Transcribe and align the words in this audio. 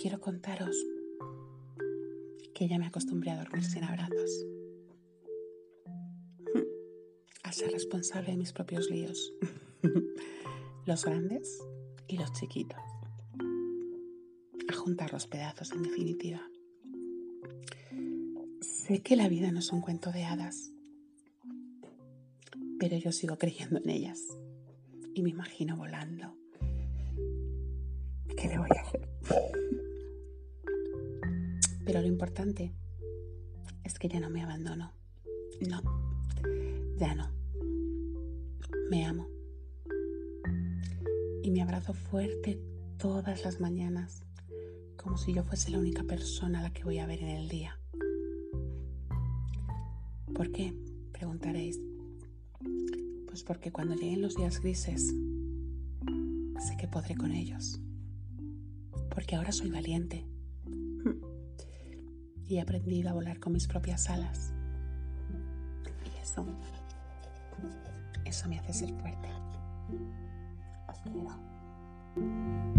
quiero 0.00 0.18
contaros 0.18 0.76
que 2.54 2.66
ya 2.68 2.78
me 2.78 2.86
acostumbré 2.86 3.32
a 3.32 3.38
dormir 3.38 3.64
sin 3.64 3.84
abrazos. 3.84 4.46
A 7.42 7.52
ser 7.52 7.70
responsable 7.72 8.30
de 8.30 8.38
mis 8.38 8.52
propios 8.52 8.88
líos. 8.90 9.34
los 10.86 11.04
grandes 11.04 11.62
y 12.08 12.16
los 12.16 12.32
chiquitos. 12.32 12.80
A 14.68 14.72
juntar 14.74 15.12
los 15.12 15.26
pedazos, 15.26 15.72
en 15.72 15.82
definitiva. 15.82 16.40
Sé 18.62 19.02
que 19.02 19.16
la 19.16 19.28
vida 19.28 19.52
no 19.52 19.58
es 19.58 19.70
un 19.70 19.82
cuento 19.82 20.12
de 20.12 20.24
hadas, 20.24 20.72
pero 22.78 22.96
yo 22.96 23.12
sigo 23.12 23.36
creyendo 23.36 23.78
en 23.78 23.90
ellas 23.90 24.22
y 25.14 25.22
me 25.22 25.30
imagino 25.30 25.76
volando. 25.76 26.39
¿Qué 28.40 28.48
le 28.48 28.58
voy 28.58 28.68
a 28.74 28.80
hacer? 28.80 29.08
Pero 31.84 32.00
lo 32.00 32.06
importante 32.06 32.72
es 33.84 33.98
que 33.98 34.08
ya 34.08 34.18
no 34.18 34.30
me 34.30 34.42
abandono. 34.42 34.94
No, 35.68 35.82
ya 36.96 37.14
no. 37.14 37.30
Me 38.88 39.04
amo. 39.04 39.28
Y 41.42 41.50
me 41.50 41.60
abrazo 41.60 41.92
fuerte 41.92 42.58
todas 42.96 43.44
las 43.44 43.60
mañanas, 43.60 44.24
como 44.96 45.18
si 45.18 45.34
yo 45.34 45.42
fuese 45.42 45.70
la 45.70 45.78
única 45.78 46.04
persona 46.04 46.60
a 46.60 46.62
la 46.62 46.72
que 46.72 46.84
voy 46.84 46.98
a 46.98 47.06
ver 47.06 47.20
en 47.20 47.28
el 47.28 47.48
día. 47.48 47.78
¿Por 50.34 50.50
qué? 50.50 50.72
Preguntaréis. 51.12 51.78
Pues 53.26 53.44
porque 53.44 53.70
cuando 53.70 53.96
lleguen 53.96 54.22
los 54.22 54.34
días 54.34 54.60
grises, 54.60 55.14
sé 56.58 56.76
que 56.78 56.88
podré 56.88 57.16
con 57.16 57.32
ellos. 57.32 57.80
Porque 59.10 59.36
ahora 59.36 59.52
soy 59.52 59.70
valiente 59.70 60.24
y 62.46 62.56
he 62.56 62.60
aprendido 62.60 63.10
a 63.10 63.12
volar 63.12 63.38
con 63.38 63.52
mis 63.52 63.68
propias 63.68 64.10
alas. 64.10 64.52
Y 66.04 66.20
eso, 66.20 66.44
eso 68.24 68.48
me 68.48 68.58
hace 68.58 68.72
ser 68.72 68.92
fuerte. 68.94 69.28
Os. 70.88 72.69